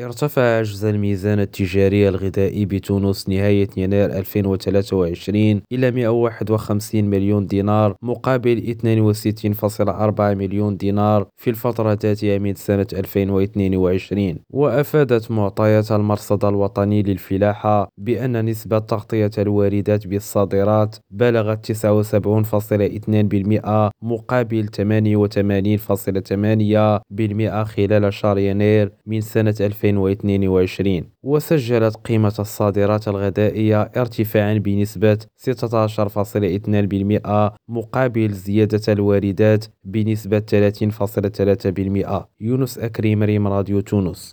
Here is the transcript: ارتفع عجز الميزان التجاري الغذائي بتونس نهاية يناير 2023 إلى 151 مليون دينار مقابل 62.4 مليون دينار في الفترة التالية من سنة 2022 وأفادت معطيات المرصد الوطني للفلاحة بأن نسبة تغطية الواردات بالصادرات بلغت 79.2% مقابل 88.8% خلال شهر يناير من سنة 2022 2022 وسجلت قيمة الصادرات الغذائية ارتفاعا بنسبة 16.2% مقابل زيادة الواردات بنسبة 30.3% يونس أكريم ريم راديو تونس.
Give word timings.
ارتفع 0.00 0.58
عجز 0.58 0.84
الميزان 0.84 1.40
التجاري 1.40 2.08
الغذائي 2.08 2.64
بتونس 2.64 3.28
نهاية 3.28 3.68
يناير 3.76 4.18
2023 4.18 5.62
إلى 5.72 5.90
151 5.90 7.04
مليون 7.04 7.46
دينار 7.46 7.96
مقابل 8.02 8.76
62.4 8.82 10.20
مليون 10.20 10.76
دينار 10.76 11.26
في 11.36 11.50
الفترة 11.50 11.92
التالية 11.92 12.38
من 12.38 12.54
سنة 12.54 12.86
2022 12.92 14.38
وأفادت 14.50 15.30
معطيات 15.30 15.92
المرصد 15.92 16.44
الوطني 16.44 17.02
للفلاحة 17.02 17.88
بأن 17.98 18.44
نسبة 18.44 18.78
تغطية 18.78 19.30
الواردات 19.38 20.06
بالصادرات 20.06 20.96
بلغت 21.10 21.72
79.2% 21.72 21.76
مقابل 24.02 24.68
88.8% 24.68 24.72
خلال 27.64 28.12
شهر 28.12 28.38
يناير 28.38 28.92
من 29.06 29.20
سنة 29.20 29.54
2022 29.60 29.87
2022 29.96 31.02
وسجلت 31.22 31.96
قيمة 31.96 32.34
الصادرات 32.38 33.08
الغذائية 33.08 33.82
ارتفاعا 33.82 34.54
بنسبة 34.54 35.18
16.2% 35.36 37.52
مقابل 37.68 38.32
زيادة 38.32 38.92
الواردات 38.92 39.64
بنسبة 39.84 40.42
30.3% 42.10 42.24
يونس 42.40 42.78
أكريم 42.78 43.22
ريم 43.22 43.46
راديو 43.46 43.80
تونس. 43.80 44.18